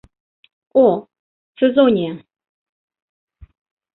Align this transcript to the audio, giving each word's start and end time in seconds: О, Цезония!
О, 0.83 0.85
Цезония! 1.57 2.13